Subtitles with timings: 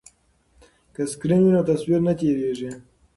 [0.93, 2.71] که سکرین وي نو تصویر نه تیریږي.